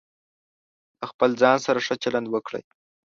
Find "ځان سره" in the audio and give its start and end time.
1.41-1.79